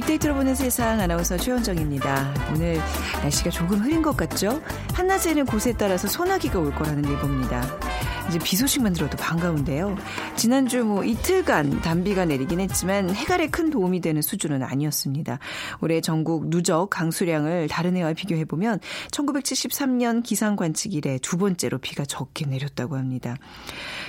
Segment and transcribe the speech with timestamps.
[0.00, 2.32] 빅데이터로 보는 세상 아나운서 최원정입니다.
[2.52, 2.80] 오늘
[3.22, 4.62] 날씨가 조금 흐린 것 같죠?
[4.94, 7.89] 한낮에는 곳에 따라서 소나기가 올 거라는 예보입니다.
[8.30, 9.96] 이제 비 소식만 들어도 반가운데요.
[10.36, 15.40] 지난주 뭐 이틀간 단비가 내리긴 했지만 해갈에 큰 도움이 되는 수준은 아니었습니다.
[15.80, 18.78] 올해 전국 누적 강수량을 다른 해와 비교해 보면
[19.10, 23.36] 1973년 기상 관측 이래 두 번째로 비가 적게 내렸다고 합니다.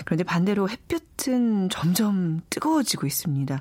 [0.05, 3.59] 그런데 반대로 햇볕은 점점 뜨거워지고 있습니다.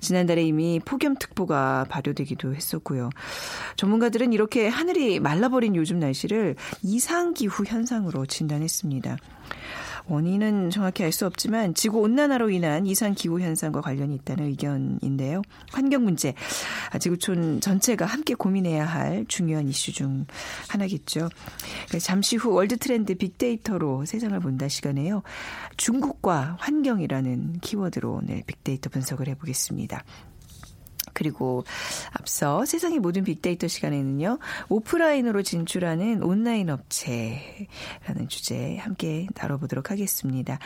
[0.00, 3.10] 지난달에 이미 폭염특보가 발효되기도 했었고요.
[3.76, 9.16] 전문가들은 이렇게 하늘이 말라버린 요즘 날씨를 이상기후 현상으로 진단했습니다.
[10.06, 15.42] 원인은 정확히 알 수 없지만 지구 온난화로 인한 이상 기후 현상과 관련이 있다는 의견인데요.
[15.72, 16.34] 환경 문제,
[17.00, 20.26] 지구촌 전체가 함께 고민해야 할 중요한 이슈 중
[20.68, 21.28] 하나겠죠.
[22.00, 25.22] 잠시 후 월드 트렌드 빅데이터로 세상을 본다 시간에요.
[25.76, 30.04] 중국과 환경이라는 키워드로 오늘 빅데이터 분석을 해보겠습니다.
[31.20, 31.64] 그리고
[32.12, 34.38] 앞서 세상의 모든 빅데이터 시간에는요.
[34.70, 40.58] 오프라인으로 진출하는 온라인 업체라는 주제 함께 다뤄보도록 하겠습니다.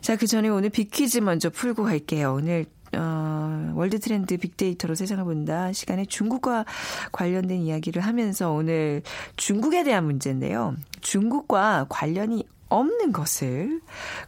[0.00, 2.34] 자, 그 전에 오늘 빅퀴즈 먼저 풀고 갈게요.
[2.34, 6.64] 오늘 어, 월드 트렌드 빅데이터로 세상을 본다 시간에 중국과
[7.12, 9.02] 관련된 이야기를 하면서 오늘
[9.36, 10.74] 중국에 대한 문제인데요.
[11.02, 13.80] 중국과 관련이 없는 것을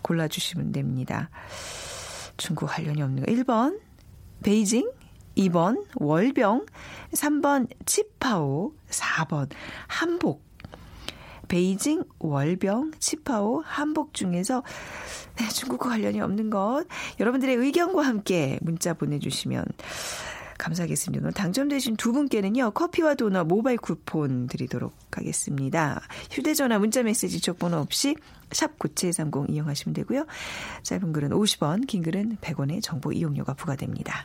[0.02, 1.28] 골라주시면 됩니다.
[2.36, 3.32] 중국 관련이 없는 거.
[3.32, 3.80] 1번,
[4.44, 4.95] 베이징.
[5.36, 6.66] 2번 월병,
[7.12, 9.48] 3번 치파오, 4번
[9.86, 10.44] 한복.
[11.48, 14.64] 베이징, 월병, 치파오, 한복 중에서
[15.36, 16.84] 네, 중국과 관련이 없는 것
[17.20, 19.64] 여러분들의 의견과 함께 문자 보내주시면
[20.58, 21.22] 감사하겠습니다.
[21.22, 26.00] 오늘 당첨되신 두 분께는요, 커피와 도넛 모바일 쿠폰 드리도록 하겠습니다.
[26.30, 28.16] 휴대전화 문자메시지 쪽번호 없이
[28.52, 30.26] 샵 9730 이용하시면 되고요.
[30.82, 34.24] 짧은 글은 50원, 긴 글은 100원의 정보 이용료가 부과됩니다.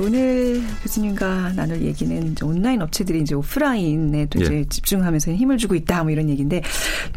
[0.00, 4.64] 오늘 교수님과 나눌 얘기는 온라인 업체들이 이제 오프라인에 또 이제 예.
[4.64, 6.62] 집중하면서 힘을 주고 있다 뭐 이런 얘기인데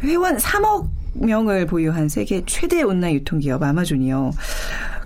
[0.03, 4.31] 회원 3억 명을 보유한 세계 최대 온라인 유통기업 아마존이요.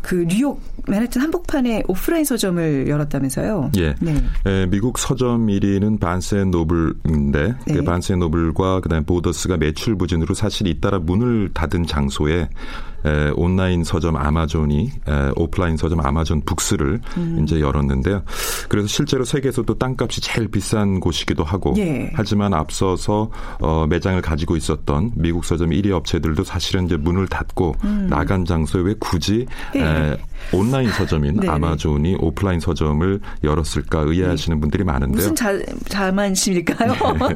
[0.01, 3.71] 그 뉴욕 맨하튼 한복판에 오프라인 서점을 열었다면서요?
[3.77, 3.95] 예.
[3.99, 4.15] 네.
[4.45, 7.73] 에, 미국 서점 1위는 반스앤노블인데 그 네.
[7.73, 12.49] 그 반스앤노블과 그다음에 보더스가 매출 부진으로 사실 잇따라 문을 닫은 장소에
[13.05, 17.39] 에, 온라인 서점 아마존이 에, 오프라인 서점 아마존 북스를 음.
[17.43, 18.23] 이제 열었는데요.
[18.69, 22.11] 그래서 실제로 세계에서도 땅값이 제일 비싼 곳이기도 하고 예.
[22.13, 23.29] 하지만 앞서서
[23.59, 28.07] 어, 매장을 가지고 있었던 미국 서점 1위 업체들도 사실은 이제 문을 닫고 음.
[28.09, 29.45] 나간 장소에 왜 굳이
[29.75, 29.81] 예.
[29.81, 30.17] 에,
[30.53, 31.49] 온라인 서점인 네, 네.
[31.49, 34.61] 아마존이 오프라인 서점을 열었을까 의아하시는 네.
[34.61, 35.15] 분들이 많은데요.
[35.15, 35.53] 무슨 자,
[35.87, 36.91] 자만심일까요?
[36.91, 37.35] 네.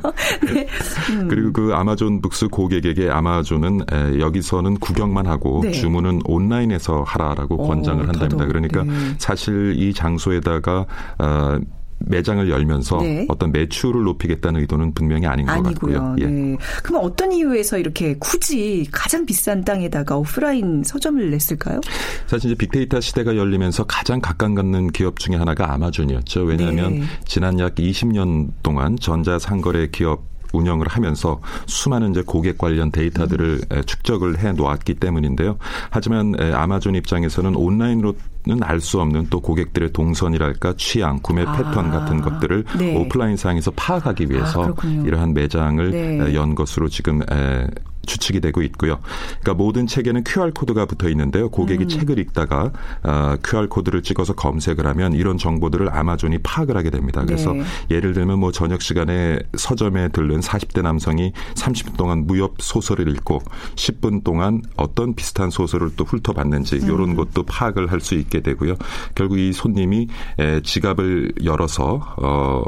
[0.53, 0.67] 네.
[1.11, 1.27] 음.
[1.27, 5.71] 그리고 그 아마존 북스 고객에게 아마존은 에, 여기서는 구경만 하고 네.
[5.71, 8.45] 주문은 온라인에서 하라라고 오, 권장을 한답니다.
[8.45, 8.83] 그러니까
[9.17, 10.85] 사실 이 장소에다가
[11.19, 11.59] 어,
[11.99, 13.25] 매장을 열면서 네.
[13.29, 15.99] 어떤 매출을 높이겠다는 의도는 분명히 아닌 것 아니고요.
[15.99, 16.15] 같고요.
[16.19, 16.25] 예.
[16.25, 16.57] 네.
[16.83, 21.81] 그럼 어떤 이유에서 이렇게 굳이 가장 비싼 땅에다가 오프라인 서점을 냈을까요?
[22.27, 26.44] 사실 이제 빅데이터 시대가 열리면서 가장 각광받는 기업 중에 하나가 아마존이었죠.
[26.44, 27.03] 왜냐하면 네.
[27.25, 33.81] 지난 약 20년 동안 전자상거래 기업 운영을 하면서 수많은 이제 고객 관련 데이터들을 음.
[33.85, 35.57] 축적을 해 놓았기 때문인데요.
[35.89, 38.16] 하지만 아마존 입장에서는 온라인으로
[38.61, 41.51] 알수 없는 또 고객들의 동선이랄까 취향, 구매 아.
[41.53, 42.95] 패턴 같은 것들을 네.
[42.95, 46.33] 오프라인 상에서 파악하기 위해서 아, 이러한 매장을 네.
[46.35, 47.21] 연 것으로 지금
[48.06, 49.00] 추측이 되고 있고요.
[49.42, 51.50] 그러니까 모든 책에는 QR 코드가 붙어 있는데요.
[51.50, 51.90] 고객이 음.
[51.90, 52.72] 책을 읽다가
[53.04, 57.24] 어, QR 코드를 찍어서 검색을 하면 이런 정보들을 아마존이 파악을 하게 됩니다.
[57.25, 57.63] 그래서 네.
[57.92, 63.42] 예를 들면 뭐 저녁 시간에 서점에 들른 40대 남성이 30분 동안 무협 소설을 읽고
[63.75, 66.86] 10분 동안 어떤 비슷한 소설을 또 훑어봤는지 음.
[66.86, 68.75] 이런 것도 파악을 할 수 있게 되고요.
[69.16, 70.07] 결국 이 손님이
[70.38, 72.63] 에, 지갑을 열어서 어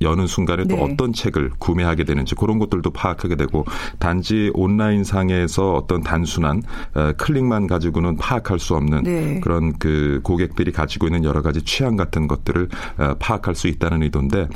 [0.00, 0.76] 여는 순간에 네.
[0.76, 3.64] 또 어떤 책을 구매하게 되는지 그런 것들도 파악하게 되고
[3.98, 6.62] 단지 온라인 상에서 어떤 단순한
[6.94, 9.40] 어, 클릭만 가지고는 파악할 수 없는 네.
[9.40, 14.48] 그런 그 고객들이 가지고 있는 여러 가지 취향 같은 것들을 어, 파악할 수 있다는 의도인데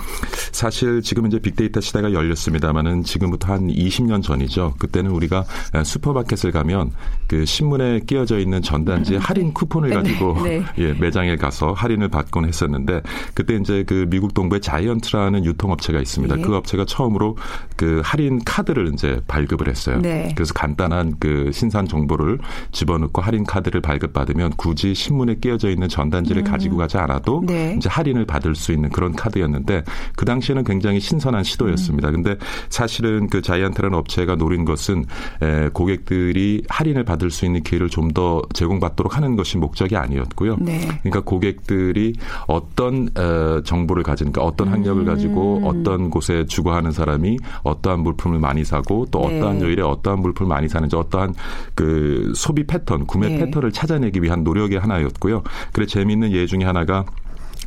[0.53, 4.75] 사실 지금 이제 빅데이터 시대가 열렸습니다만은 지금부터 한 20년 전이죠.
[4.79, 5.45] 그때는 우리가
[5.75, 6.93] 어, 슈퍼마켓을 가면
[7.27, 9.21] 그 신문에 끼어져 있는 전단지 음.
[9.23, 9.95] 할인 쿠폰을 네.
[9.97, 10.63] 가지고 네.
[10.79, 13.03] 예, 매장에 가서 할인을 받곤 했었는데
[13.35, 16.39] 그때 이제 그 미국 동부의 자이언트라 하는 유통업체가 있습니다.
[16.39, 16.43] 예.
[16.43, 17.37] 그 업체가 처음으로
[17.77, 19.99] 그 할인 카드를 이제 발급을 했어요.
[20.01, 20.33] 네.
[20.35, 22.39] 그래서 간단한 그 신산 정보를
[22.73, 27.75] 집어넣고 할인 카드를 발급받으면 굳이 신문에 끼어져 있는 전단지를 가지고 가지 않아도 네.
[27.77, 29.85] 이제 할인을 받을 수 있는 그런 카드였는데
[30.17, 32.11] 그 당시에는 굉장히 신선한 시도였습니다.
[32.11, 32.37] 근데
[32.69, 35.05] 사실은 그 자이언트라는 업체가 노린 것은
[35.43, 40.57] 에, 고객들이 할인을 받을 수 있는 기회를 좀 더 제공받도록 하는 것이 목적이 아니었고요.
[40.61, 40.81] 네.
[41.03, 42.15] 그러니까 고객들이
[42.47, 48.39] 어떤 어, 정보를 가진, 그러니까 어떤 학력을 가 지고 어떤 곳에 주거하는 사람이 어떠한 물품을
[48.39, 49.39] 많이 사고 또 네.
[49.39, 51.35] 어떠한 요일에 어떠한 물품을 많이 사는지 어떠한
[51.75, 53.39] 그 소비 패턴, 구매 네.
[53.39, 55.43] 패턴을 찾아내기 위한 노력의 하나였고요.
[55.73, 57.05] 그래 재미있는 예 중에 하나가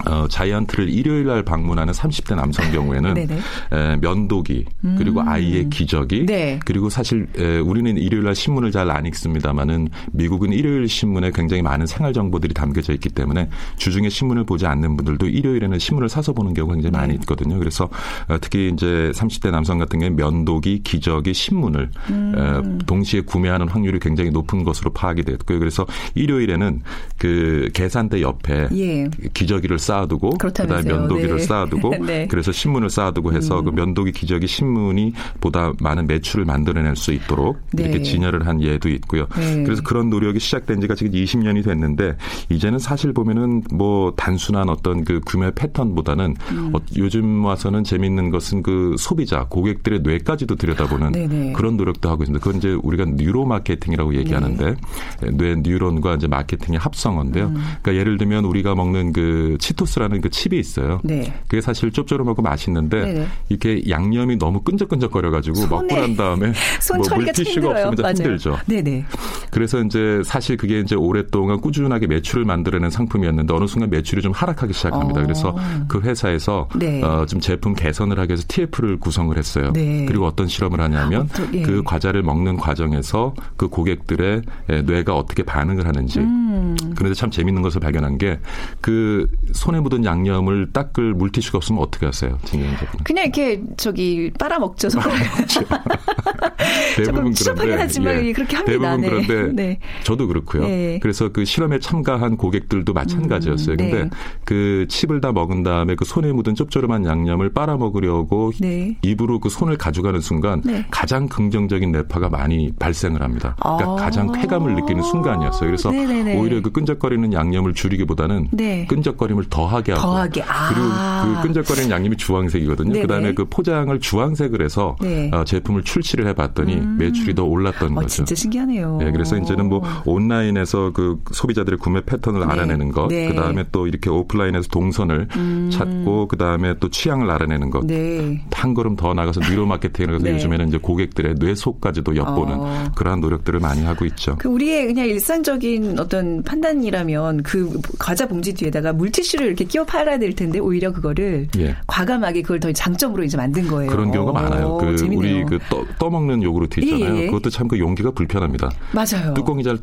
[0.05, 3.13] 어, 자이언트를 일요일 날 방문하는 30대 남성 경우에는.
[3.71, 4.65] 에, 면도기
[4.97, 6.59] 그리고 아이의 기저귀 네.
[6.65, 11.85] 그리고 사실 에, 우리는 일요일 날 신문을 잘 안 읽습니다만은 미국은 일요일 신문에 굉장히 많은
[11.85, 16.75] 생활 정보들이 담겨져 있기 때문에 주중에 신문을 보지 않는 분들도 일요일에는 신문을 사서 보는 경우가
[16.75, 17.57] 굉장히 많이 있거든요.
[17.59, 17.89] 그래서
[18.27, 24.29] 어, 특히 이제 30대 남성 같은 경우에 면도기, 기저귀, 신문을 에, 동시에 구매하는 확률이 굉장히
[24.29, 25.59] 높은 것으로 파악이 됐고요.
[25.59, 25.85] 그래서
[26.15, 26.81] 일요일에는
[27.17, 29.09] 그 계산대 옆에 예.
[29.33, 30.81] 기저귀를 쌓아두고 그다음에.
[30.81, 31.43] 면도기를 네.
[31.43, 32.27] 쌓아두고 네.
[32.27, 37.83] 그래서 신문을 쌓아두고 해서 그 면도기 기저귀 신문이 보다 많은 매출을 만들어낼 수 있도록 네.
[37.83, 39.27] 이렇게 진열을 한 예도 있고요.
[39.35, 39.63] 네.
[39.63, 42.15] 그래서 그런 노력이 시작된 지가 지금 20년이 됐는데
[42.49, 46.71] 이제는 사실 보면은 뭐 단순한 어떤 그 구매 패턴보다는 음.
[46.73, 51.53] 어, 요즘 와서는 재밌는 것은 그 소비자 고객들의 뇌까지도 들여다보는 네네.
[51.53, 52.43] 그런 노력도 하고 있습니다.
[52.43, 54.75] 그건 이제 우리가 뉴로 마케팅이라고 얘기하는데
[55.21, 55.31] 네.
[55.31, 57.47] 뇌 뉴런과 이제 마케팅의 합성어인데요.
[57.47, 57.53] 음.
[57.81, 60.99] 그러니까 예를 들면 우리가 먹는 그 치토스라는 그 칩이 있어요.
[61.03, 61.33] 네.
[61.47, 63.27] 그게 사실 짭조름하고 맛있는데 네네.
[63.49, 67.69] 이렇게 양념이 너무 끈적끈적거려가지고 손에 먹고 난 다음에 손뭐 물티슈가.
[67.69, 68.13] 없으면 좀 맞아요.
[68.15, 68.57] 힘들죠.
[68.67, 69.05] 네네.
[69.51, 74.73] 그래서 이제 사실 그게 이제 오랫동안 꾸준하게 매출을 만들어낸 상품이었는데 어느 순간 매출이 좀 하락하기
[74.73, 75.19] 시작합니다.
[75.19, 75.23] 어.
[75.23, 75.55] 그래서
[75.87, 77.01] 그 회사에서 네.
[77.03, 79.71] 어, 좀 제품 개선을 하기 위해서 TF를 구성을 했어요.
[79.73, 80.05] 네.
[80.05, 81.61] 그리고 어떤 실험을 하냐면 어떠- 예.
[81.61, 86.19] 그 과자를 먹는 과정에서 그 고객들의 에, 뇌가 어떻게 반응을 하는지.
[86.19, 86.75] 음.
[86.95, 88.39] 그런데 참 재밌는 것을 발견한 게
[88.81, 89.27] 그
[89.63, 92.99] 손에 묻은 양념을 닦을 물티슈가 없으면 어떻게 하세요, 진경자분?
[93.05, 94.89] 그냥 이렇게 저기 빨아 먹죠.
[94.89, 95.15] 손가락.
[97.05, 98.65] 조금 추접하긴 하지만 그렇게 합니다.
[98.65, 99.09] 대부분 네.
[99.09, 99.79] 그런데 네.
[100.03, 100.63] 저도 그렇고요.
[100.63, 100.99] 네.
[101.01, 103.75] 그래서 그 실험에 참가한 고객들도 마찬가지였어요.
[103.75, 104.09] 음, 근데 네.
[104.43, 108.97] 그 칩을 다 먹은 다음에 그 손에 묻은 쩝조름한 양념을 빨아 먹으려고 네.
[109.01, 110.85] 입으로 그 손을 가져가는 순간 네.
[110.91, 113.55] 가장 긍정적인 뇌파가 많이 발생을 합니다.
[113.61, 113.95] 그러니까 아.
[113.95, 115.67] 가장 쾌감을 느끼는 순간이었어요.
[115.69, 115.89] 그래서.
[115.89, 118.85] 오히려 그 끈적거리는 양념을 줄이기보다는 네.
[118.87, 120.43] 끈적거림을 더하게 하고 더하게.
[120.47, 121.23] 아.
[121.23, 122.91] 그리고 그 끈적거리는 양념이 주황색이거든요.
[122.91, 123.01] 네네.
[123.03, 125.29] 그다음에 그 포장을 주황색을 해서 네.
[125.31, 128.07] 어, 제품을 출시를 해봤더니 매출이 더 올랐던 어, 거죠.
[128.07, 128.97] 진짜 신기하네요.
[128.97, 132.45] 네, 그래서 이제는 뭐 온라인에서 그 소비자들의 구매 패턴을 네.
[132.47, 133.27] 알아내는 것, 네.
[133.27, 133.35] 음.
[133.35, 135.27] 그 다음에 또 이렇게 오프라인에서 동선을
[135.71, 137.85] 찾고, 그 다음에 또 취향을 알아내는 것.
[137.85, 138.43] 네.
[138.51, 140.33] 한 걸음 더 나가서 뉴로 마케팅을 해서 네.
[140.33, 142.91] 요즘에는 이제 고객들의 뇌속까지도 엿보는 어.
[142.95, 144.35] 그러한 노력들을 많이 하고 있죠.
[144.39, 150.33] 그 우리의 그냥 일상적인 어떤 판단이라면 그 과자 봉지 뒤에다가 물티슈를 이렇게 끼워 팔아야 될
[150.33, 151.75] 텐데 오히려 그거를 예.
[151.87, 153.89] 과감하게 그걸 더 장점으로 이제 만든 거예요.
[153.91, 154.77] 그런 경우가 오, 많아요.
[154.77, 155.19] 그 재밌네요.
[155.19, 157.15] 우리 그 떠, 떠먹는 요구르트 있잖아요.
[157.17, 157.25] 예, 예.
[157.27, 158.69] 그것도 참 그 용기가 불편합니다.
[158.91, 159.33] 맞아요.
[159.33, 159.77] 뚜껑이 잘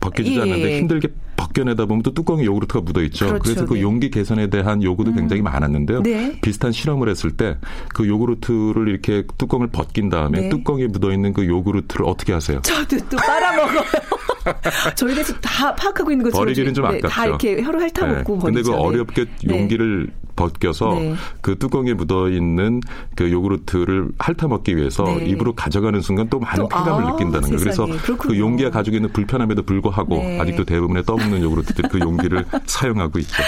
[0.00, 0.78] 벗겨지지 예, 않는데 예.
[0.78, 3.26] 힘들게 벗겨내다 보면 또 뚜껑에 요구르트가 묻어 있죠.
[3.26, 3.42] 그렇죠.
[3.42, 3.82] 그래서 그 네.
[3.82, 6.02] 용기 개선에 대한 요구도 굉장히 많았는데요.
[6.02, 6.38] 네.
[6.42, 7.56] 비슷한 실험을 했을 때
[7.94, 10.48] 그 요구르트를 이렇게 뚜껑을 벗긴 다음에 네.
[10.48, 12.60] 뚜껑에 묻어 있는 그 요구르트를 어떻게 하세요?
[12.62, 13.80] 저도 또 빨아먹어요.
[14.96, 17.08] 저희들이 다 파악하고 있는 것처럼 버리기는 좀 네, 아깝죠.
[17.08, 18.40] 다 이렇게 혀로 핥아먹고 네.
[18.44, 18.70] 근데 버리죠.
[18.72, 18.82] 그 네.
[18.82, 19.58] 어렵게 네.
[19.58, 21.14] 용기를 벗겨서 네.
[21.42, 22.80] 그 뚜껑에 묻어 있는
[23.14, 25.26] 그 요구르트를 핥아먹기 위해서 네.
[25.26, 27.58] 입으로 가져가는 순간 또 많은 또, 쾌감을 아, 느낀다는 거예요.
[27.58, 27.84] 그래서.
[27.86, 28.16] 그렇군요.
[28.16, 30.40] 그 용기가 가지고 있는 불편함에도 불구하고 네.
[30.40, 33.42] 아직도 대부분의 떠먹는 요구르트들이 그 용기를 사용하고 있죠.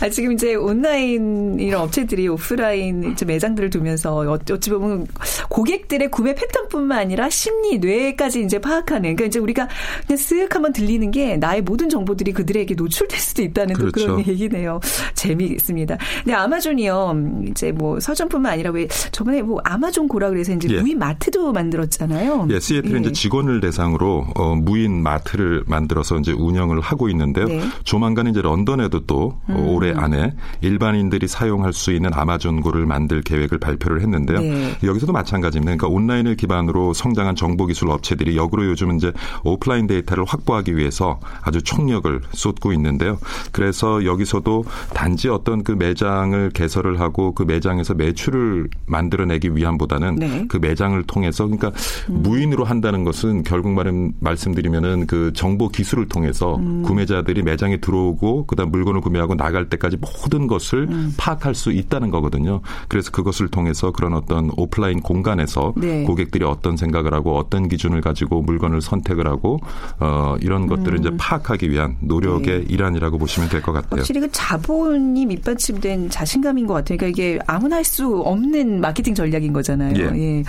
[0.00, 5.06] 아, 지금 이제 온라인 이런 업체들이 오프라인 이제 매장들을 두면서 어- 어찌 보면
[5.48, 9.02] 고객들의 구매 패턴뿐만 아니라 심리, 뇌까지 이제 파악하는.
[9.02, 9.68] 그러니까 이제 우리가
[10.06, 14.06] 그냥 쓱 한번 들리는 게 나의 모든 정보들이 그들에게 노출될 수도 있다는 또 그렇죠.
[14.16, 14.80] 그런 얘기네요.
[15.14, 15.96] 재미있습니다.
[16.24, 17.14] 근데 아마존이요,
[17.50, 20.80] 이제 뭐 서점뿐만 아니라 왜 저번에 뭐 아마존 고라 그래서 이제 예.
[20.80, 22.48] 무인 마트도 만들었잖아요.
[22.50, 23.00] 예, CF는 예.
[23.00, 27.44] 이제 직원을 대상으로 어, 무인 마트를 만들어서 이제 운영을 하고 있는데요.
[27.44, 27.60] 네.
[27.60, 27.70] 음.
[27.84, 33.58] 조만간 이제 런던에도 또 어, 올해 안에 일반인들이 사용할 수 있는 아마존 고를 만들 계획을
[33.58, 34.40] 발표를 했는데요.
[34.40, 34.78] 네.
[34.82, 35.76] 여기서도 마찬가지입니다.
[35.76, 39.12] 그러니까 온라인을 기반으로 성장한 정보 기술 업체들이 역으로 요즘 이제
[39.44, 43.18] 오프라인 데이터를 확보하기 위해서 아주 총력을 쏟고 있는데요.
[43.52, 44.64] 그래서 여기서도
[44.94, 50.44] 단지 어떤 그 매장 매장을 개설을 하고 그 매장에서 매출을 만들어내기 위함보다는 네.
[50.48, 51.72] 그 매장을 통해서 그러니까
[52.08, 52.22] 음.
[52.22, 56.82] 무인으로 한다는 것은 결국 말은 말씀드리면은 그 정보 기술을 통해서 음.
[56.82, 61.14] 구매자들이 매장에 들어오고 그다음 물건을 구매하고 나갈 때까지 모든 것을 음.
[61.16, 62.60] 파악할 수 있다는 거거든요.
[62.88, 66.04] 그래서 그것을 통해서 그런 어떤 오프라인 공간에서 네.
[66.04, 69.58] 고객들이 어떤 생각을 하고 어떤 기준을 가지고 물건을 선택을 하고
[69.98, 71.16] 어 이런 것들을 이제 음.
[71.18, 72.64] 파악하기 위한 노력의 네.
[72.68, 74.00] 일환이라고 보시면 될 것 같아요.
[74.00, 76.98] 확실히 그 자본이 밑받침된 자신감인 것 같아요.
[76.98, 79.94] 그러니까 이게 아무나 할 수 없는 마케팅 전략인 거잖아요.
[79.98, 80.18] 예.
[80.18, 80.42] 예.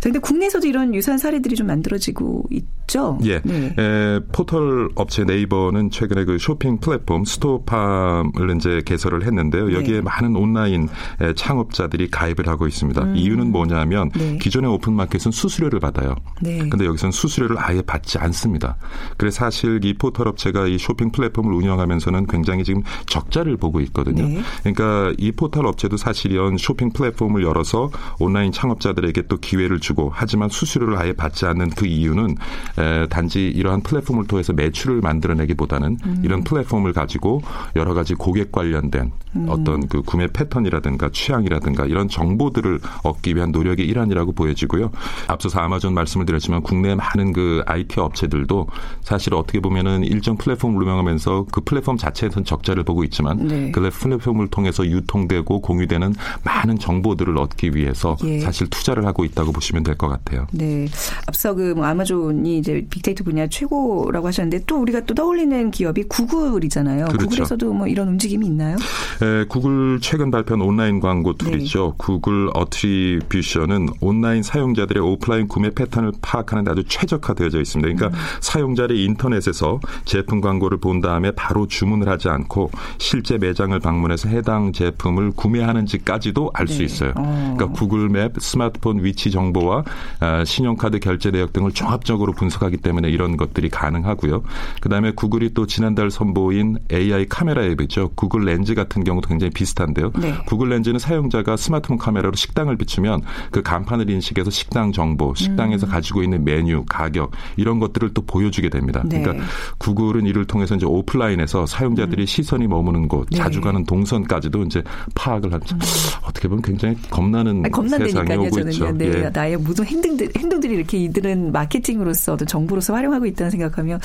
[0.00, 3.18] 그런데 국내에서도 이런 유사한 사례들이 좀 만들어지고 있죠.
[3.24, 3.40] 예.
[3.44, 3.74] 네.
[3.76, 9.72] 에, 포털 업체 네이버는 최근에 그 쇼핑 플랫폼 스토팜을 이제 개설을 했는데요.
[9.72, 10.00] 여기에 네.
[10.00, 10.88] 많은 온라인
[11.34, 13.02] 창업자들이 가입을 하고 있습니다.
[13.02, 13.16] 음.
[13.16, 14.38] 이유는 뭐냐면 네.
[14.38, 16.14] 기존의 오픈 마켓은 수수료를 받아요.
[16.40, 16.58] 네.
[16.68, 18.76] 근데 여기서는 수수료를 아예 받지 않습니다.
[19.16, 24.28] 그래서 사실 이 포털 업체가 이 쇼핑 플랫폼을 운영하면서는 굉장히 지금 적자를 보고 있거든요.
[24.28, 24.40] 네.
[24.62, 24.85] 그러니까
[25.18, 30.96] 이 포털 업체도 사실 이런 쇼핑 플랫폼을 열어서 온라인 창업자들에게 또 기회를 주고 하지만 수수료를
[30.96, 32.36] 아예 받지 않는 그 이유는
[32.78, 36.22] 에, 단지 이러한 플랫폼을 통해서 매출을 만들어내기보다는 음.
[36.24, 37.42] 이런 플랫폼을 가지고
[37.74, 39.46] 여러 가지 고객 관련된 음.
[39.48, 44.90] 어떤 그 구매 패턴이라든가 취향이라든가 이런 정보들을 얻기 위한 노력의 일환이라고 보여지고요.
[45.28, 48.66] 앞서서 아마존 말씀을 드렸지만 국내 많은 그 IT 업체들도
[49.02, 53.70] 사실 어떻게 보면은 일정 플랫폼을 운영하면서 그 플랫폼 자체에서는 적자를 보고 있지만 네.
[53.72, 56.14] 그 플랫폼을 통해서 유통되고 공유되는
[56.44, 58.40] 많은 정보들을 얻기 위해서 예.
[58.40, 60.46] 사실 투자를 하고 있다고 보시면 될 것 같아요.
[60.52, 60.86] 네.
[61.26, 67.06] 앞서 그 뭐 아마존이 이제 빅데이터 분야 최고라고 하셨는데 또 우리가 또 떠올리는 기업이 구글이잖아요.
[67.06, 67.26] 그렇죠.
[67.28, 68.76] 구글에서도 뭐 이런 움직임이 있나요?
[69.22, 71.84] 에, 구글 최근 발표한 온라인 광고 툴이죠.
[71.86, 71.94] 네.
[71.98, 77.94] 구글 어트리뷰션은 온라인 사용자들의 오프라인 구매 패턴을 파악하는 데 아주 최적화되어져 있습니다.
[77.94, 78.22] 그러니까 음.
[78.40, 85.32] 사용자들이 인터넷에서 제품 광고를 본 다음에 바로 주문을 하지 않고 실제 매장을 방문해서 해당 제품을
[85.32, 86.84] 구매하는지까지도 알수 네.
[86.84, 87.12] 있어요.
[87.16, 87.54] 어.
[87.56, 89.84] 그러니까 구글맵, 스마트폰 위치 정보와
[90.20, 94.42] 아, 신용카드 결제 내역 등을 종합적으로 분석하기 때문에 이런 것들이 가능하고요.
[94.80, 98.10] 그다음에 구글이 또 지난달 선보인 AI 카메라 앱이죠.
[98.14, 100.12] 구글 렌즈 같은 경우도 굉장히 비슷한데요.
[100.18, 100.34] 네.
[100.46, 105.90] 구글 렌즈는 사용자가 스마트폰 카메라로 식당을 비추면 그 간판을 인식해서 식당 정보, 식당에서 음.
[105.90, 109.02] 가지고 있는 메뉴, 가격 이런 것들을 또 보여주게 됩니다.
[109.04, 109.20] 네.
[109.20, 109.44] 그러니까
[109.78, 112.26] 구글은 이를 통해서 이제 오프라인에서 사용자들이 음.
[112.26, 113.36] 시선이 머무는 곳, 네.
[113.38, 114.82] 자주 가는 동선까지도 이제
[115.14, 115.74] 파악을 하죠.
[115.74, 115.80] 음.
[116.22, 118.92] 어떻게 보면 굉장히 겁나는 아니, 세상이 오고 있죠.
[118.92, 119.06] 네.
[119.06, 119.30] 예.
[119.30, 124.00] 나의 모든 행동들 행동들이 이렇게 이들은 마케팅으로서 정보로서 활용하고 있다는 생각하면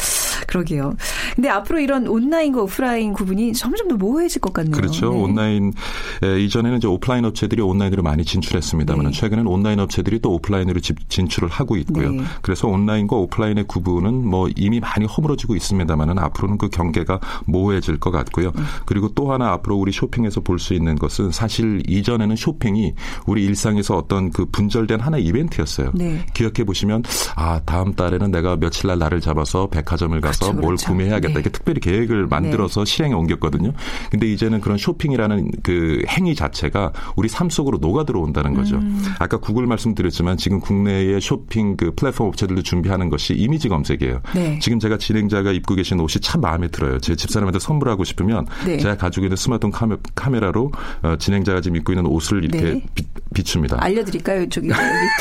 [0.48, 0.93] 그러게요.
[1.36, 4.75] 근데 앞으로 이런 온라인과 오프라인 구분이 점점 더 모호해질 것 같네요.
[4.75, 5.12] 그렇죠.
[5.12, 5.22] 네.
[5.22, 5.74] 온라인
[6.24, 9.12] 에, 이전에는 이제 오프라인 업체들이 온라인으로 많이 진출했습니다만 네.
[9.12, 12.12] 최근에는 온라인 업체들이 또 오프라인으로 진출을 하고 있고요.
[12.12, 12.24] 네.
[12.41, 18.51] 그래서 온라인과 오프라인의 구분은 뭐 이미 많이 허물어지고 있습니다만은 앞으로는 그 경계가 모호해질 것 같고요.
[18.55, 18.65] 음.
[18.86, 22.93] 그리고 또 하나 앞으로 우리 쇼핑에서 볼 수 있는 것은 사실 이전에는 쇼핑이
[23.25, 25.91] 우리 일상에서 어떤 그 분절된 하나의 이벤트였어요.
[25.95, 26.24] 네.
[26.36, 27.03] 기억해 보시면
[27.36, 30.88] 아 다음 달에는 내가 며칠 날 날을 잡아서 백화점을 가서 그렇죠, 뭘 그렇죠.
[30.91, 31.33] 구매해야겠다.
[31.33, 31.39] 네.
[31.39, 32.91] 이렇게 특별히 계획을 만들어서 네.
[32.91, 33.74] 실행에 옮겼거든요.
[34.12, 38.75] 근데 이제는 그런 쇼핑이라는 그 행위 자체가 우리 삶 속으로 녹아 들어온다는 거죠.
[38.75, 39.03] 음.
[39.19, 44.21] 아까 구글 말씀드렸지만 지금 국내의 쇼핑 그 플랫폼 업체들도 준비하는 것이 이미지 검색이에요.
[44.36, 44.60] 네.
[44.60, 47.00] 지금 제가 진행자가 입고 계신 옷이 참 마음에 들어요.
[47.00, 48.77] 제 집사람한테 선물하고 싶으면 네.
[48.77, 49.95] 제가 가지고 있는 스마트폰 카메,
[50.39, 50.71] 라로
[51.01, 52.85] 어, 진행자가 지금 입고 있는 옷을 이렇게 네.
[52.93, 53.77] 비, 비춥니다.
[53.81, 54.47] 알려드릴까요?
[54.50, 54.69] 저기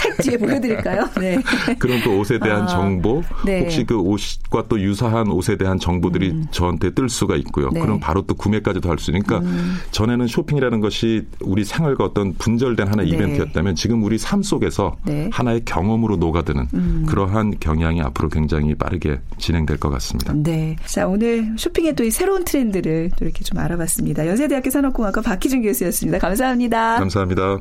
[0.02, 1.08] 택 뒤에 보여드릴까요?
[1.20, 1.38] 네.
[1.78, 3.60] 그런 또 옷에 대한 아, 정보, 네.
[3.60, 6.46] 혹시 그 옷과 또 유사한 옷에 대한 정보들이 음.
[6.50, 7.70] 저한테 뜰 수가 있고요.
[7.70, 7.80] 네.
[7.80, 9.76] 그럼 바로 또 구매까지도 할 수 있으니까 음.
[9.92, 13.14] 전에는 쇼핑이라는 것이 우리 생활과 어떤 분절된 하나의 네.
[13.16, 15.30] 이벤트였다면 지금 우리 삶 속에서 네.
[15.32, 17.06] 하나의 경험으로 녹아드는 음.
[17.08, 20.34] 그러한 경향이 앞으로 굉장히 빠르게 진행될 것 같습니다.
[20.36, 20.76] 네.
[20.84, 24.26] 자, 오늘 쇼핑의 또 이 새로운 트렌드를 또 이렇게 좀 알아봤습니다.
[24.26, 26.18] 연세대학교 산업 공학과 박희준 교수였습니다.
[26.18, 26.98] 감사합니다.
[26.98, 27.58] 감사합니다.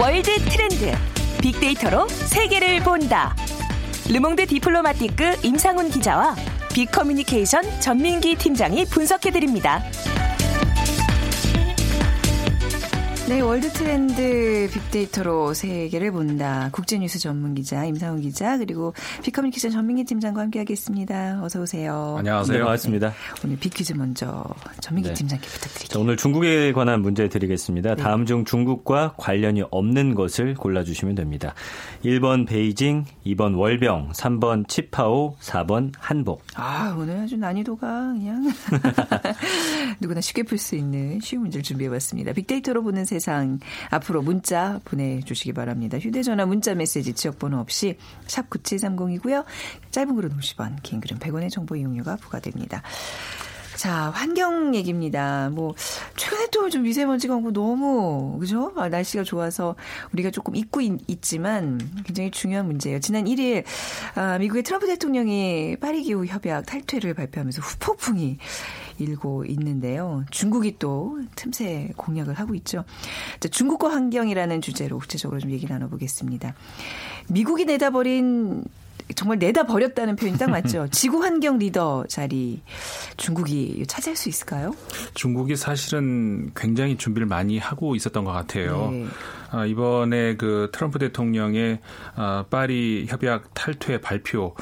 [0.00, 0.92] 월드 트렌드
[1.42, 3.34] 빅데이터로 세계를 본다.
[4.08, 6.36] 르몽드 디플로마티크 임상훈 기자와
[6.72, 9.82] 빅커뮤니케이션 전민기 팀장이 분석해드립니다.
[13.28, 16.68] 네, 월드 트렌드 빅데이터로 세계를 본다.
[16.70, 21.40] 국제뉴스 전문 기자 임상훈 기자 그리고 빅커뮤니케이션 전민기 팀장과 함께하겠습니다.
[21.42, 22.14] 어서 오세요.
[22.18, 22.56] 안녕하세요.
[22.56, 23.12] 네, 반갑습니다.
[23.44, 24.44] 오늘 빅퀴즈 먼저
[24.80, 25.14] 전민기 네.
[25.14, 25.92] 팀장께 부탁드립니다.
[25.92, 27.96] 자, 오늘 중국에 관한 문제 드리겠습니다.
[27.96, 28.02] 네.
[28.02, 31.52] 다음 중 중국과 관련이 없는 것을 골라주시면 됩니다.
[32.04, 36.44] 1번 베이징, 2번 월병, 3번 치파오, 4번 한복.
[36.54, 38.52] 아, 오늘 아주 난이도가 그냥
[40.00, 42.32] 누구나 쉽게 풀 수 있는 쉬운 문제를 준비해봤습니다.
[42.32, 43.58] 빅데이터로 보는 세 세상
[43.90, 45.98] 앞으로 문자 보내주시기 바랍니다.
[45.98, 47.96] 휴대전화 문자 메시지 지역번호 없이
[48.26, 49.44] 샵 9730이고요.
[49.90, 52.82] 짧은 글은 50원, 긴 글은 100원의 정보 이용료가 부과됩니다.
[53.76, 55.50] 자, 환경 얘기입니다.
[55.52, 55.74] 뭐,
[56.16, 58.72] 최근에 또 좀 미세먼지가 오고 너무, 그죠?
[58.76, 59.76] 아, 날씨가 좋아서
[60.12, 62.98] 우리가 조금 잊고 있, 지만 굉장히 중요한 문제예요.
[62.98, 63.64] 지난 1일,
[64.16, 68.38] 아, 미국의 트럼프 대통령이 파리 기후 협약 탈퇴를 발표하면서 후폭풍이
[68.98, 70.24] 일고 있는데요.
[70.30, 72.84] 중국이 또 틈새 공약을 하고 있죠.
[73.38, 76.54] 자, 중국과 환경이라는 주제로 구체적으로 좀 얘기 나눠보겠습니다.
[77.28, 78.64] 미국이 내다버린
[79.14, 80.88] 정말 내다 버렸다는 표현이 딱 맞죠.
[80.92, 82.60] 지구 환경 리더 자리
[83.16, 84.74] 중국이 차지할 수 있을까요?
[85.14, 88.90] 중국이 사실은 굉장히 준비를 많이 하고 있었던 것 같아요.
[88.90, 89.06] 네.
[89.52, 91.78] 아, 이번에 그 트럼프 대통령의
[92.16, 94.54] 아, 파리 협약 탈퇴 발표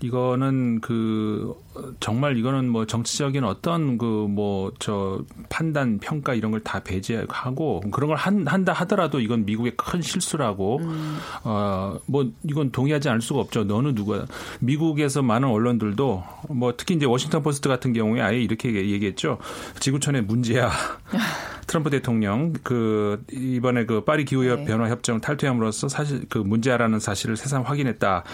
[0.00, 1.54] 이거는 그
[2.00, 8.08] 정말 이거는 뭐 정치적인 어떤 그 뭐 저 판단 평가 이런 걸 다 배제하고 그런
[8.08, 11.18] 걸 한, 한다 하더라도 이건 미국의 큰 실수라고 음.
[11.44, 13.64] 어뭐 이건 동의하지 않을 수가 없죠.
[13.64, 14.26] 너는 누가
[14.60, 19.38] 미국에서 많은 언론들도 뭐 특히 이제 워싱턴 포스트 같은 경우에 아예 이렇게 얘기했죠.
[19.80, 20.70] 지구촌의 문제야.
[21.66, 24.64] 트럼프 대통령 그 이번에 그 파리 기후 네.
[24.64, 28.24] 변화 협정 탈퇴함으로써 사실 그 문제라는 사실을 세상 확인했다.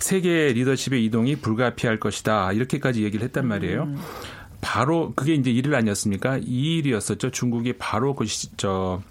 [0.00, 2.52] 세계 리더십의 이동이 불가피할 것이다.
[2.52, 3.84] 이렇게까지 얘기를 했단 말이에요.
[3.84, 3.98] 음.
[4.60, 6.38] 바로 그게 이제 1일 아니었습니까?
[6.38, 7.32] 2일이었었죠.
[7.32, 9.02] 중국이 바로 그 저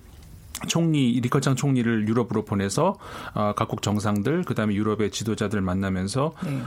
[0.67, 2.97] 총리 리커창 총리를 유럽으로 보내서
[3.33, 6.61] 어, 각국 정상들 그다음에 유럽의 지도자들 만나면서 네.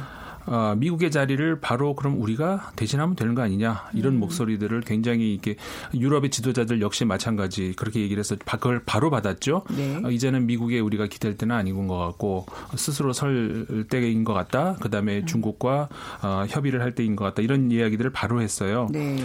[0.46, 4.20] 어, 미국의 자리를 바로 그럼 우리가 대신하면 되는 거 아니냐 이런 음.
[4.20, 5.56] 목소리들을 굉장히 이렇게
[5.94, 9.64] 유럽의 지도자들 역시 마찬가지 그렇게 얘기를 해서 그걸 바로 받았죠.
[9.76, 10.00] 네.
[10.04, 12.46] 어, 이제는 미국에 우리가 기댈 때는 아닌 것 같고
[12.76, 14.76] 스스로 설 때인 것 같다.
[14.80, 15.26] 그 다음에 음.
[15.26, 15.88] 중국과
[16.22, 17.42] 어, 협의를 할 때인 것 같다.
[17.42, 18.88] 이런 이야기들을 바로 했어요.
[18.90, 19.16] 네.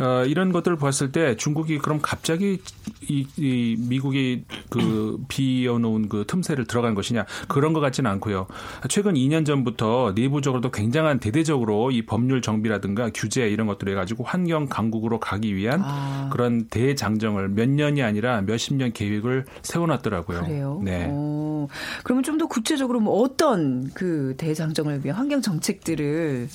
[0.00, 2.60] 어, 이런 것들을 봤을 때 중국이 그럼 갑자기
[3.08, 8.46] 이, 이 미국이 그 비어놓은 그 틈새를 들어간 것이냐 그런 것 같지는 않고요.
[8.88, 14.66] 최근 2년 전부터 내부적으로 또 굉장한 대대적으로 이 법률 정비라든가 규제 이런 것들을 해가지고 환경
[14.68, 16.28] 강국으로 가기 위한 아.
[16.32, 20.40] 그런 대장정을 몇 년이 아니라 몇십 년 계획을 세워놨더라고요.
[20.42, 20.80] 그래요?
[20.82, 21.06] 네.
[21.08, 21.68] 오.
[22.02, 26.48] 그러면 좀 더 구체적으로 뭐 어떤 그 대장정을 위한 환경 정책들을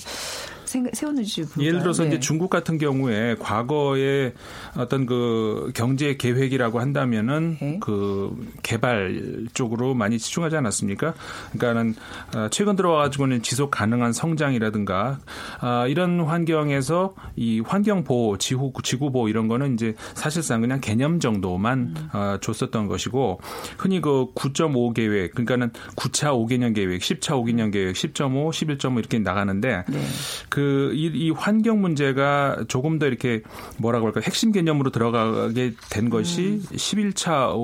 [0.92, 2.10] 세우는지 예를 들어서 네.
[2.10, 4.32] 이제 중국 같은 경우에 과거에
[4.76, 7.78] 어떤 그 경제 계획이라고 한다면은 네.
[7.80, 11.14] 그 개발 쪽으로 많이 집중하지 않았습니까?
[11.52, 11.94] 그러니까는
[12.34, 15.18] 어, 최근 들어와 가지고는 지속 가능한 성장이라든가
[15.60, 21.20] 아, 이런 환경에서 이 환경 보호, 지구 지구 보호 이런 거는 이제 사실상 그냥 개념
[21.20, 22.08] 정도만 음.
[22.12, 23.40] 어, 줬었던 것이고
[23.78, 29.84] 흔히 그 9.5 계획 그러니까는 9차 5개년 계획, 10차 5개년 계획, 10.5, 11.5 이렇게 나가는데
[29.88, 30.02] 네.
[30.48, 33.42] 그 그이 이 환경 문제가 조금 더 이렇게
[33.78, 36.76] 뭐라고 할까 핵심 개념으로 들어가게 된 것이 음.
[36.76, 37.56] 11차 5,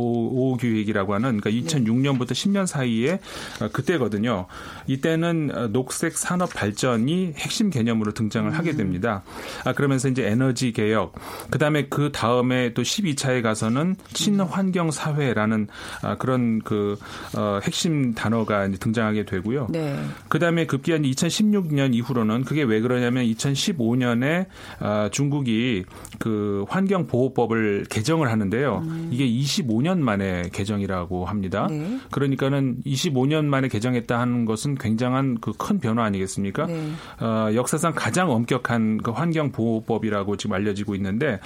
[0.52, 3.20] 5 규획이라고 하는 그러니까 2006년부터 10년 사이에
[3.60, 4.46] 어, 그때거든요.
[4.86, 8.56] 이때는 어, 녹색 산업 발전이 핵심 개념으로 등장을 음.
[8.56, 9.22] 하게 됩니다.
[9.64, 11.14] 아 그러면서 이제 에너지 개혁
[11.50, 15.68] 그다음에 그 다음에 또 12차에 가서는 친환경 사회라는
[16.02, 16.98] 아, 그런 그
[17.36, 19.68] 어, 핵심 단어가 등장하게 되고요.
[19.70, 19.98] 네.
[20.28, 24.46] 그다음에 급기야 2016년 이후로는 그게 왜 그러냐면 2015년에
[24.80, 25.84] 아, 중국이
[26.18, 28.82] 그 환경보호법을 개정을 하는데요.
[28.84, 29.08] 음.
[29.12, 31.66] 이게 25년 만에 개정이라고 합니다.
[31.70, 31.98] 네.
[32.10, 36.66] 그러니까는 25년 만에 개정했다 하는 것은 굉장한 그 큰 변화 아니겠습니까?
[36.66, 36.92] 네.
[37.20, 41.40] 어, 역사상 가장 엄격한 그 환경보호법이라고 지금 알려지고 있는데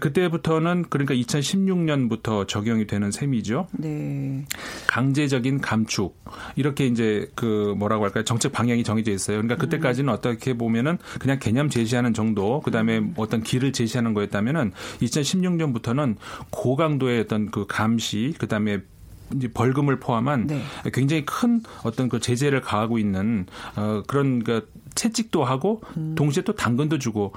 [0.00, 3.66] 그때부터는 그러니까 2016년부터 적용이 되는 셈이죠.
[3.72, 4.44] 네.
[4.86, 6.16] 강제적인 감축
[6.54, 8.24] 이렇게 이제 그 뭐라고 할까요?
[8.24, 9.38] 정책 방향이 정해져 있어요.
[9.38, 10.14] 그러니까 그때까지는 음.
[10.14, 16.16] 어떻게 보면 보면은 그냥 개념 제시하는 정도 그다음에 어떤 길을 제시하는 거였다면은 2016년부터는
[16.50, 18.78] 고강도의 어떤 그 감시 그다음에
[19.34, 20.62] 이제 벌금을 포함한 네.
[20.92, 26.14] 굉장히 큰 어떤 그 제재를 가하고 있는 어 그런 그 채찍도 하고 음.
[26.16, 27.32] 동시에 또 당근도 주고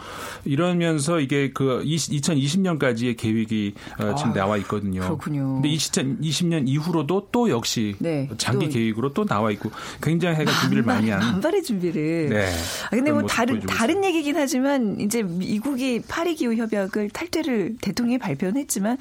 [0.45, 5.01] 이러면서 이게 그 2020년까지의 계획이 어, 지금 아, 나와 있거든요.
[5.01, 5.55] 그렇군요.
[5.61, 8.71] 근데 2020년 이후로도 또 역시 네, 장기 또.
[8.71, 9.69] 계획으로 또 나와 있고
[10.01, 12.29] 굉장히 해가 준비를 많이 한 만발의 준비를.
[12.29, 12.51] 네.
[12.85, 18.59] 아 근데 뭐 다른 다른 얘기긴 하지만 이제 미국이 파리 기후 협약을 탈퇴를 대통령이 발표는
[18.61, 18.97] 했지만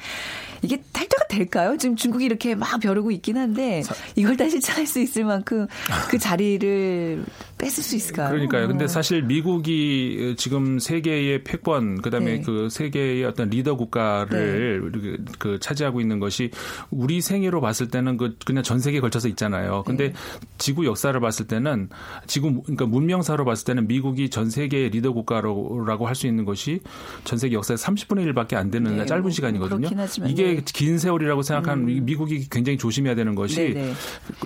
[0.63, 1.77] 이게 탈퇴가 될까요?
[1.79, 3.83] 지금 중국이 이렇게 막 벼르고 있긴 한데
[4.17, 5.67] 이걸 다시 찾을 수 있을 만큼
[6.09, 7.25] 그 자리를
[7.59, 8.31] 뺏을 수 있을까요?
[8.31, 8.69] 그러니까요.
[8.69, 12.43] 근데 사실 미국이 지금 세계의 패권 그다음에 네.
[12.43, 15.33] 그 세계의 어떤 리더 국가를 네.
[15.39, 16.51] 그 차지하고 있는 것이
[16.91, 19.83] 우리 생애로 봤을 때는 그 그냥 전 세계에 걸쳐서 있잖아요.
[19.87, 20.15] 근데 네.
[20.59, 21.89] 지구 역사를 봤을 때는
[22.27, 26.81] 지구 그러니까 문명사로 봤을 때는 미국이 전 세계의 리더 국가라고 할 수 있는 것이
[27.25, 29.07] 전 세계 역사의 30분의 1밖에 안 되는 네.
[29.07, 29.89] 짧은 시간이거든요.
[30.27, 30.63] 이게 네.
[30.75, 32.05] 긴 세월이라고 생각하는 음.
[32.05, 33.93] 미국이 굉장히 조심해야 되는 것이 네, 네.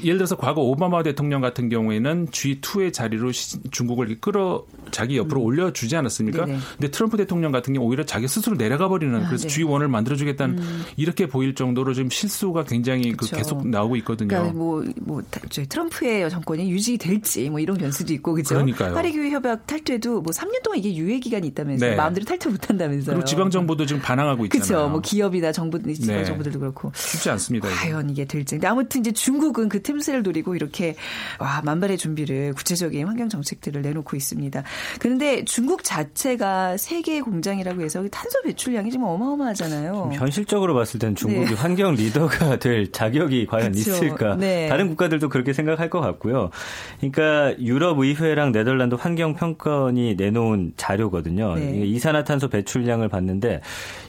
[0.04, 3.32] 예를 들어서 과거 오바마 대통령 같은 경우에는 G2의 자리로
[3.70, 5.46] 중국을 끌어 자기 옆으로 음.
[5.46, 6.44] 올려주지 않았습니까?
[6.44, 6.58] 네네.
[6.78, 9.54] 근데 트럼프 대통령 같은 경우 오히려 자기 스스로 내려가 버리는 아, 그래서 네.
[9.54, 10.82] G1을 만들어주겠다는 음.
[10.96, 14.28] 이렇게 보일 정도로 지금 실수가 굉장히 그 계속 나오고 있거든요.
[14.28, 18.54] 그러니까 뭐, 뭐 저희 트럼프의 정권이 유지될지 뭐 이런 변수도 있고 그죠?
[18.54, 18.94] 그러니까요.
[18.94, 21.90] 파리 교육 협약 탈퇴도 뭐 3년 동안 이게 유예 기간이 있다면서요.
[21.90, 21.96] 네.
[21.96, 23.16] 마음대로 탈퇴 못 한다면서요.
[23.16, 24.66] 그리고 지방 정부도 지금 반항하고 있잖아요.
[24.66, 24.88] 그렇죠.
[24.90, 26.24] 뭐 기업이나 정부 지방 네.
[26.24, 27.68] 정부들도 그렇고 쉽지 않습니다.
[27.68, 28.54] 과연 이게 될지.
[28.54, 30.94] 근데 아무튼 이제 중국은 그 틈새를 노리고 이렇게
[31.38, 34.62] 와 만발의 준비를 구체적인 환경 정책들을 내놓고 있습니다.
[35.00, 40.10] 그런데 중국 자체가 세계 공장이라고 해서 탄소 배출량이 지금 어마어마하잖아요.
[40.14, 41.54] 현실적으로 봤을 때는 중국이 네.
[41.54, 43.90] 환경 리더가 될 자격이 과연 그렇죠.
[43.92, 44.36] 있을까?
[44.36, 44.68] 네.
[44.68, 46.50] 다른 국가들도 그렇게 생각할 것 같고요.
[46.98, 51.54] 그러니까 유럽 의회랑 네덜란드 환경 평가원이 내놓은 자료거든요.
[51.54, 51.86] 네.
[51.86, 53.60] 이산화탄소 배출량을 봤는데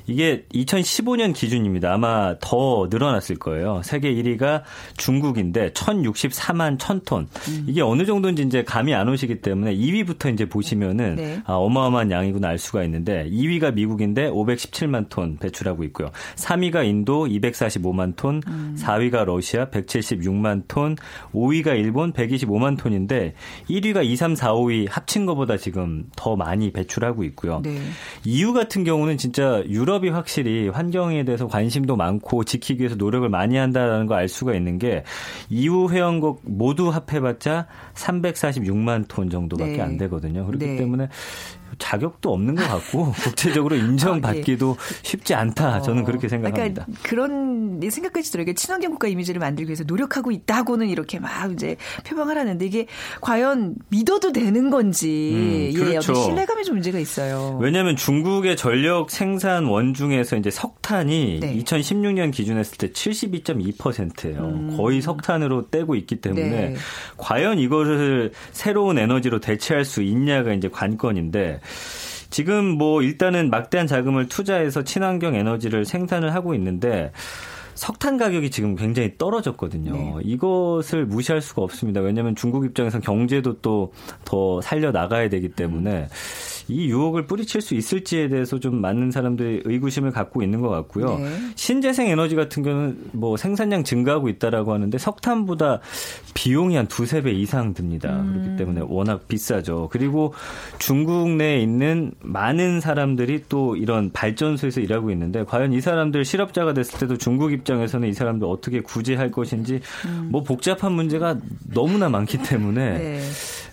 [0.06, 1.94] 이게 2015년 기준입니다.
[1.94, 3.82] 아마 더 늘어났을 거예요.
[3.84, 4.64] 세계 1위가
[4.98, 7.28] 중국인데 1,064만 1,000톤.
[7.48, 7.66] 음.
[7.68, 11.42] 이게 어느 정도인지 이제 감이 안 오시기 때문에 2위부터 이제 보시면은 네.
[11.46, 16.12] 아, 어마어마한 양이구나 알 수가 있는데 2위가 미국인데 517만 톤 배출하고 있고요.
[16.36, 18.76] 3위가 인도 245만 톤, 음.
[18.78, 20.96] 4위가 러시아 176만 톤,
[21.34, 23.36] 5위가 일본 125만 톤인데
[23.70, 27.62] 1위가 2, 3, 4, 5위 합친 것보다 지금 더 많이 배출하고 있고요.
[27.64, 27.78] 네.
[28.26, 33.58] EU 같은 경우는 진짜 유럽 유럽이 확실히 환경에 대해서 관심도 많고 지키기 위해서 노력을 많이
[33.58, 35.04] 한다는 걸 알 수가 있는 게
[35.50, 37.68] EU 회원국 모두 합해봤자
[38.64, 39.82] 346만 톤 정도밖에 네.
[39.82, 40.46] 안 되거든요.
[40.46, 40.76] 그렇기 네.
[40.78, 41.10] 때문에
[41.78, 45.00] 자격도 없는 것 같고 국제적으로 인정받기도 아, 예.
[45.04, 45.82] 쉽지 않다.
[45.82, 46.86] 저는 어, 그렇게 생각합니다.
[46.86, 48.54] 그러니까 그런 생각까지 들어요.
[48.54, 52.88] 친환경 국가 이미지를 만들기 위해서 노력하고 있다고는 이렇게 막 이제 표방하라는데 이게
[53.22, 56.14] 과연 믿어도 되는 건지 음, 그렇죠.
[56.14, 57.58] 예, 신뢰감에 좀 문제가 있어요.
[57.62, 61.56] 왜냐하면 중국의 전력 생산 원 중에서 이제 석탄이 네.
[61.58, 64.40] 2016년 기준했을 때 72.2%예요.
[64.40, 64.78] 음.
[64.78, 66.76] 거의 석탄으로 떼고 있기 때문에 네.
[67.18, 71.60] 과연 이거를 새로운 에너지로 대체할 수 있냐가 이제 관건인데
[72.30, 77.12] 지금 뭐 일단은 막대한 자금을 투자해서 친환경 에너지를 생산을 하고 있는데
[77.76, 79.94] 석탄 가격이 지금 굉장히 떨어졌거든요.
[79.94, 80.14] 네.
[80.24, 82.02] 이것을 무시할 수가 없습니다.
[82.02, 83.92] 왜냐하면 중국 입장에서 경제도 또
[84.26, 86.08] 더 살려 나가야 되기 때문에 음.
[86.68, 91.18] 이 유혹을 뿌리칠 수 있을지에 대해서 좀 많은 사람들이 의구심을 갖고 있는 것 같고요.
[91.18, 91.30] 네.
[91.56, 95.80] 신재생 에너지 같은 경우는 뭐 생산량 증가하고 있다라고 하는데 석탄보다
[96.34, 98.22] 비용이 한 두세 배 이상 듭니다.
[98.22, 98.34] 음.
[98.34, 99.90] 그렇기 때문에 워낙 비싸죠.
[99.92, 100.34] 그리고
[100.80, 107.00] 중국 내에 있는 많은 사람들이 또 이런 발전소에서 일하고 있는데 과연 이 사람들 실업자가 됐을
[107.00, 110.30] 때도 중국 입장에서는 이 사람들 어떻게 구제할 것인지 음.
[110.32, 111.38] 뭐 복잡한 문제가
[111.74, 113.20] 너무나 많기 때문에 네.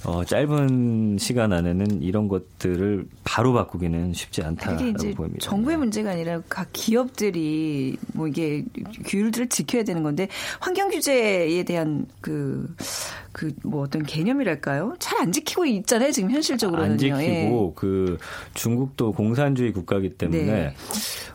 [0.05, 5.39] 어, 짧은 시간 안에는 이런 것들을 바로 바꾸기는 쉽지 않다라고 보입니다.
[5.41, 8.65] 정부의 문제가 아니라 각 기업들이 뭐 이게
[9.07, 10.29] 규율들을 지켜야 되는 건데
[10.61, 12.67] 환경 규제에 대한 그
[13.33, 14.95] 그 뭐 어떤 개념이랄까요?
[14.99, 16.93] 잘 안 지키고 있잖아요 지금 현실적으로는요.
[16.93, 17.73] 안 지키고 예.
[17.75, 18.17] 그
[18.55, 20.75] 중국도 공산주의 국가이기 때문에 네.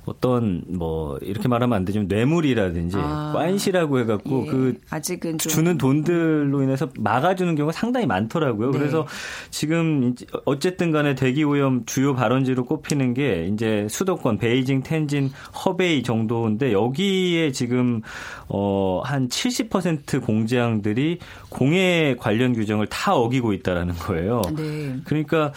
[0.06, 3.32] 어떤 뭐 이렇게 말하면 안 되지만 뇌물이라든지 아.
[3.36, 4.50] 관시라고 해갖고 예.
[4.50, 8.55] 그 아직은 주는 돈들로 인해서 막아주는 경우가 상당히 많더라고요.
[8.58, 8.78] 네.
[8.78, 9.08] 그래서
[9.52, 10.16] 지금
[10.46, 15.30] 어쨌든 간에 대기 오염 주요 발원지로 꼽히는 게 이제 수도권 베이징, 텐진,
[15.66, 18.02] 허베이 정도인데 여기에 지금
[18.48, 24.42] 어한 70% 공장들이 공해 관련 규정을 다 어기고 있다라는 거예요.
[24.56, 24.98] 네.
[25.06, 25.52] 그러니까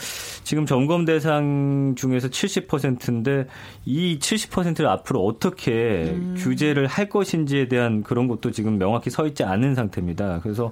[0.45, 3.47] 지금 점검 대상 중에서 70%인데
[3.85, 6.35] 이 70%를 앞으로 어떻게 음.
[6.39, 10.41] 규제를 할 것인지에 대한 그런 것도 지금 명확히 서 있지 않은 상태입니다.
[10.43, 10.71] 그래서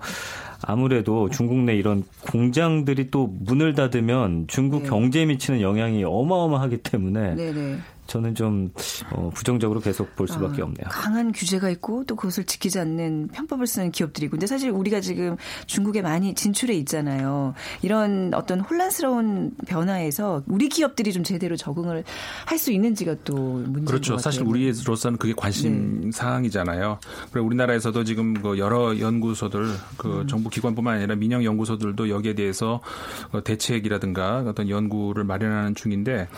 [0.67, 4.89] 아무래도 중국 내 이런 공장들이 또 문을 닫으면 중국 네.
[4.89, 7.77] 경제에 미치는 영향이 어마어마하기 때문에 네 네.
[8.07, 8.71] 저는 좀
[9.11, 10.89] 어, 부정적으로 계속 볼 수밖에 어, 없네요.
[10.91, 16.03] 강한 규제가 있고 또 그것을 지키지 않는 편법을 쓰는 기업들이고 근데 사실 우리가 지금 중국에
[16.03, 17.55] 많이 진출해 있잖아요.
[17.83, 22.05] 이런 어떤 혼란스러운 변화에서 우리 기업들이 좀 제대로 적응을
[22.45, 24.19] 할 수 있는지가 또 문제인 그렇죠.
[24.19, 26.11] 사실 우리로서는 그게 관심 네.
[26.11, 26.99] 사항이잖아요.
[27.31, 29.67] 그리고 우리나라에서도 지금 그 여러 연구소들
[29.97, 30.27] 그 음.
[30.27, 32.81] 정부 기관뿐만 아니라 민영 연구소들도 여기에 대해서
[33.33, 36.29] 어, 대책이라든가 어떤 연구를 마련하는 중인데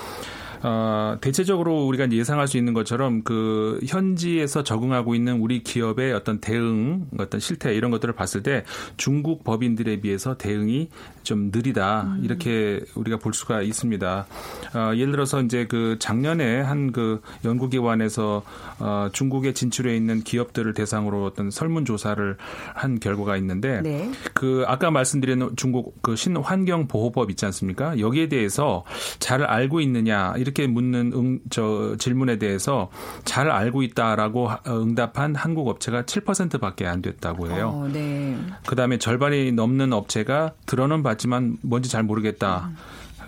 [0.63, 7.07] 어, 대체적으로 우리가 예상할 수 있는 것처럼 그 현지에서 적응하고 있는 우리 기업의 어떤 대응,
[7.19, 8.65] 어떤 실태 이런 것들을 봤을 때
[8.97, 10.89] 중국 법인들에 비해서 대응이
[11.23, 12.21] 좀 느리다 음.
[12.25, 14.27] 이렇게 우리가 볼 수가 있습니다.
[14.75, 18.43] 어, 예를 들어서 이제 그 작년에 한 그 연구기관에서
[18.81, 22.37] 어, 중국에 진출해 있는 기업들을 대상으로 어떤 설문조사를
[22.75, 24.11] 한 결과가 있는데 네.
[24.35, 27.99] 그 아까 말씀드린 중국 그 신환경보호법 있지 않습니까?
[27.99, 28.85] 여기에 대해서
[29.19, 32.91] 잘 알고 있느냐 이렇게 묻는 응, 저 질문에 대해서
[33.25, 37.73] 잘 알고 있다라고 응답한 한국 업체가 7%밖에 안 됐다고 해요.
[37.75, 38.37] 어, 네.
[38.67, 42.71] 그다음에 절반이 넘는 업체가 들어는 봤지만 뭔지 잘 모르겠다.
[42.71, 42.77] 음.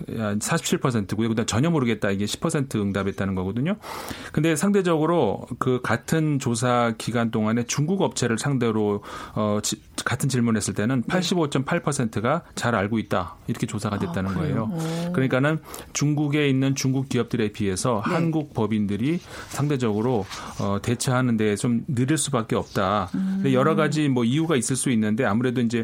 [0.07, 1.29] 47%고요.
[1.29, 3.77] 그다음 전혀 모르겠다 이게 10% 응답했다는 거거든요.
[4.31, 9.01] 근데 상대적으로 그 같은 조사 기간 동안에 중국 업체를 상대로
[9.35, 14.71] 어 지, 같은 질문했을 때는 85.8%가 잘 알고 있다 이렇게 조사가 됐다는 아, 거예요.
[15.13, 15.59] 그러니까는
[15.93, 18.13] 중국에 있는 중국 기업들에 비해서 네.
[18.13, 20.25] 한국 법인들이 상대적으로
[20.59, 23.09] 어 대처하는 데 좀 느릴 수밖에 없다.
[23.13, 23.43] 음.
[23.53, 25.83] 여러 가지 뭐 이유가 있을 수 있는데 아무래도 이제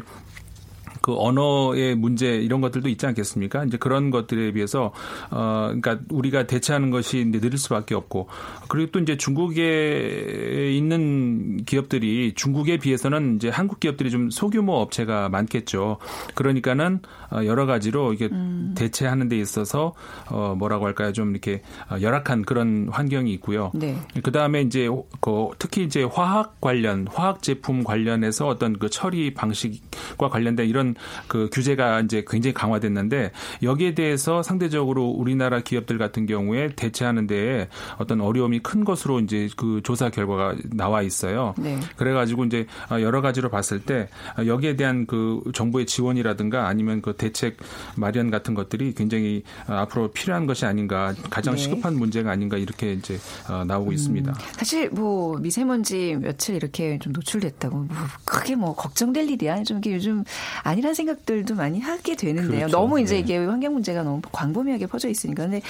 [1.08, 3.64] 그 언어의 문제 이런 것들도 있지 않겠습니까?
[3.64, 4.92] 이제 그런 것들에 비해서
[5.30, 8.28] 어 그러니까 우리가 대체하는 것이 이제 느릴 수밖에 없고
[8.68, 15.96] 그리고 또 이제 중국에 있는 기업들이 중국에 비해서는 이제 한국 기업들이 좀 소규모 업체가 많겠죠.
[16.34, 18.74] 그러니까는 어, 여러 가지로 이게 음.
[18.76, 19.94] 대체하는 데 있어서
[20.30, 21.12] 어 뭐라고 할까요?
[21.12, 23.70] 좀 이렇게 어, 열악한 그런 환경이 있고요.
[23.74, 23.96] 네.
[24.22, 24.88] 그다음에 이제
[25.20, 30.94] 그 특히 이제 화학 관련 화학 제품 관련해서 어떤 그 처리 방식과 관련된 이런 이런
[31.26, 38.20] 그 규제가 이제 굉장히 강화됐는데 여기에 대해서 상대적으로 우리나라 기업들 같은 경우에 대체하는 데에 어떤
[38.20, 41.54] 어려움이 큰 것으로 이제 그 조사 결과가 나와 있어요.
[41.58, 41.78] 네.
[41.96, 44.08] 그래 가지고 이제 여러 가지로 봤을 때
[44.46, 47.56] 여기에 대한 그 정부의 지원이라든가 아니면 그 대책
[47.96, 51.60] 마련 같은 것들이 굉장히 앞으로 필요한 것이 아닌가 가장 네.
[51.60, 53.18] 시급한 문제가 아닌가 이렇게 이제
[53.50, 54.34] 어, 나오고 음, 있습니다.
[54.52, 59.62] 사실 뭐 미세먼지 며칠 이렇게 좀 노출됐다고 뭐 크게 뭐 걱정될 일이야.
[59.64, 60.24] 좀 이게 요즘
[60.62, 62.66] 아니란 생각들도 많이 하게 되는데요.
[62.66, 62.76] 그렇죠.
[62.76, 63.20] 너무 이제 네.
[63.20, 65.44] 이게 환경 문제가 너무 광범위하게 퍼져 있으니까.
[65.44, 65.60] 근데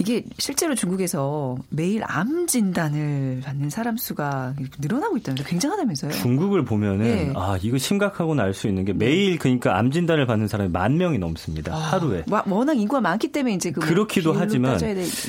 [0.00, 6.12] 이게 실제로 중국에서 매일 암 진단을 받는 사람 수가 늘어나고 있다면서 굉장하다면서요.
[6.12, 7.32] 중국을 보면은 네.
[7.36, 11.74] 아, 이거 심각하구나 알수 있는 게 매일 그러니까 암 진단을 받는 사람이 만 명이 넘습니다.
[11.74, 12.24] 아, 하루에.
[12.48, 14.78] 워낙 인구가 많기 때문에 이제 그뭐 그렇기도 하지만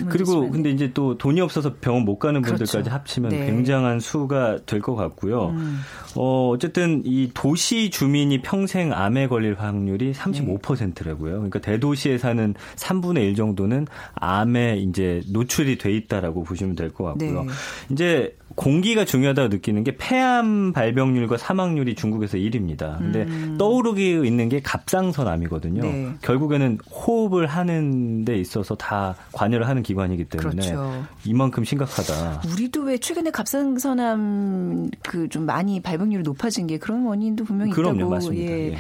[0.08, 2.64] 그리고 근데 이제 또 돈이 없어서 병원 못 가는 그렇죠.
[2.64, 3.46] 분들까지 합치면 네.
[3.46, 5.50] 굉장한 수가 될 것 같고요.
[5.50, 5.82] 음.
[6.16, 11.32] 어, 어쨌든 이 도시 주민이 평생 암에 걸릴 확률이 35%라고요.
[11.34, 17.44] 그러니까 대도시에 사는 3분의 1 정도는 암에 이제 노출이 돼 있다라고 보시면 될 것 같고요.
[17.44, 17.50] 네.
[17.92, 22.98] 이제 공기가 중요하다고 느끼는 게 폐암 발병률과 사망률이 중국에서 1위입니다.
[22.98, 23.56] 근데 음.
[23.58, 25.82] 떠오르기 있는 게 갑상선암이거든요.
[25.82, 26.10] 네.
[26.22, 31.06] 결국에는 호흡을 하는 데 있어서 다 관여를 하는 기관이기 때문에 그렇죠.
[31.24, 32.42] 이만큼 심각하다.
[32.52, 38.10] 우리도 왜 최근에 갑상선암 그 좀 많이 발병률이 높아진 게 그런 원인도 분명히 그럼요, 있다고.
[38.12, 38.52] 맞습니다.
[38.52, 38.72] 예.
[38.72, 38.78] 예.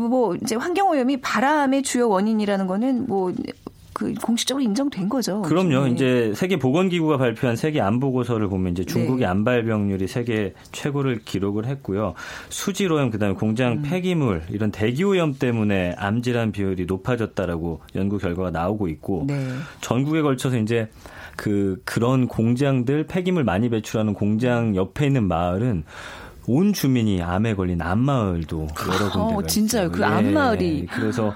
[0.00, 3.32] 뭐 이제 환경 오염이 바람의 주요 원인이라는 거는 뭐
[3.92, 5.42] 그 공식적으로 인정된 거죠.
[5.42, 5.84] 그럼요.
[5.84, 5.90] 네.
[5.90, 9.26] 이제 세계 보건기구가 발표한 세계 암 보고서를 보면 이제 중국의 네.
[9.26, 12.14] 암 발병률이 세계 최고를 기록을 했고요.
[12.48, 13.82] 수질오염 그다음에 공장 음.
[13.82, 19.46] 폐기물 이런 대기오염 때문에 암 질환 비율이 높아졌다라고 연구 결과가 나오고 있고 네.
[19.80, 20.88] 전국에 걸쳐서 이제
[21.36, 25.84] 그 그런 공장들 폐기물 많이 배출하는 공장 옆에 있는 마을은
[26.46, 29.90] 온 주민이 암에 걸린 암마을도 여러 군데가 어, 진짜요.
[29.92, 30.80] 그 암마을이.
[30.80, 31.34] 예, 그래서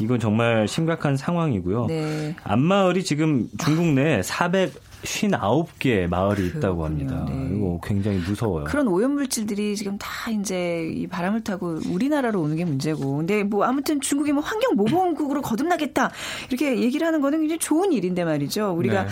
[0.00, 1.86] 이건 정말 심각한 상황이고요.
[1.86, 2.34] 네.
[2.44, 4.88] 암마을이 지금 중국 내 400.
[5.02, 7.24] 59개 마을이 있다고 합니다.
[7.28, 7.50] 네.
[7.54, 8.64] 이거 굉장히 무서워요.
[8.64, 13.18] 그런 오염 물질들이 지금 다 이제 이 바람을 타고 우리나라로 오는 게 문제고.
[13.18, 16.10] 근데 뭐 아무튼 중국이 뭐 환경 모범국으로 거듭나겠다.
[16.48, 18.72] 이렇게 얘기를 하는 거는 굉장히 좋은 일인데 말이죠.
[18.72, 19.08] 우리가 네.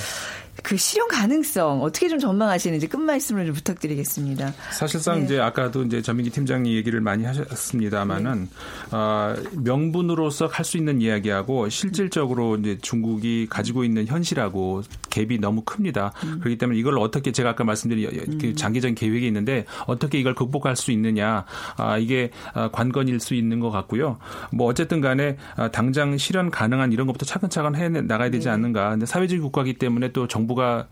[0.62, 4.52] 그 실현 가능성 어떻게 좀 전망하시는지 끝 말씀을 좀 부탁드리겠습니다.
[4.72, 5.24] 사실상 네.
[5.24, 8.48] 이제 아까도 이제 전민기 팀장님 얘기를 많이 하셨습니다만은
[8.90, 8.96] 네.
[8.96, 16.12] 어, 명분으로서 할 수 있는 이야기하고 실질적으로 이제 중국이 가지고 있는 현실하고 갭이 너무 큽니다.
[16.24, 16.40] 음.
[16.40, 18.38] 그렇기 때문에 이걸 어떻게 제가 아까 말씀드린 음.
[18.38, 21.44] 그 장기적인 계획이 있는데 어떻게 이걸 극복할 수 있느냐
[21.76, 24.18] 아, 이게 아, 관건일 수 있는 것 같고요.
[24.52, 28.50] 뭐 어쨌든 간에 아, 당장 실현 가능한 이런 것부터 차근차근 해 나가야 되지 네.
[28.52, 28.90] 않는가.
[28.90, 30.86] 근데 사회주의 국가이기 때문에 또 정부 정부가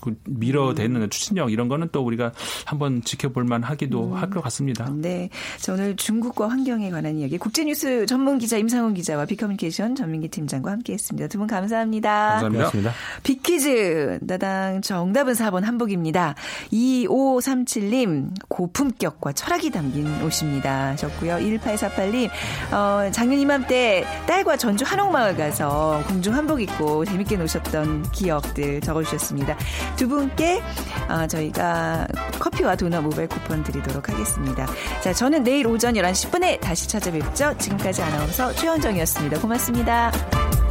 [0.00, 1.10] 그 밀어대는 음.
[1.10, 2.32] 추진력 이런 거는 또 우리가
[2.64, 4.14] 한번 지켜볼 만하기도 음.
[4.14, 4.88] 할것 같습니다.
[4.94, 5.30] 네.
[5.58, 11.28] 자, 오늘 중국과 환경에 관한 이야기 국제뉴스 전문 기자 임상훈 기자와 비커뮤니케이션 전민기 팀장과 함께했습니다.
[11.28, 12.40] 두 분 감사합니다.
[12.40, 12.92] 감사합니다.
[13.22, 16.34] 빅퀴즈 나당 정답은 4번 한복입니다.
[16.72, 20.88] 2537님 고품격과 철학이 담긴 옷입니다.
[20.88, 21.36] 하셨고요.
[21.36, 22.28] 1848님
[22.72, 29.56] 어, 작년 이맘때 딸과 전주 한옥마을 가서 공중 한복 입고 재밌게 노셨던 기억들 적어 주셨습니다.
[29.96, 30.62] 두 분께
[31.08, 32.06] 어, 저희가
[32.38, 34.66] 커피와 도넛 모바일 쿠폰 드리도록 하겠습니다.
[35.02, 37.54] 자, 저는 내일 오전 11시 10분에 다시 찾아뵙죠.
[37.58, 39.40] 지금까지 아나운서 최현정이었습니다.
[39.40, 40.67] 고맙습니다.